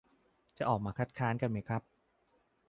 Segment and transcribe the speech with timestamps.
[0.57, 1.81] จะออกมาค้านกันไหมครับ